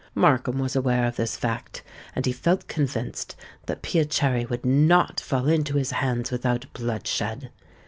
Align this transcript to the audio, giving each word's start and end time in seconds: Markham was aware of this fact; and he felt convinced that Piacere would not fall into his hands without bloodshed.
Markham 0.15 0.57
was 0.57 0.75
aware 0.75 1.05
of 1.05 1.15
this 1.15 1.37
fact; 1.37 1.83
and 2.15 2.25
he 2.25 2.31
felt 2.31 2.67
convinced 2.67 3.35
that 3.67 3.83
Piacere 3.83 4.45
would 4.47 4.65
not 4.65 5.19
fall 5.19 5.47
into 5.47 5.75
his 5.77 5.91
hands 5.91 6.31
without 6.31 6.65
bloodshed. 6.73 7.51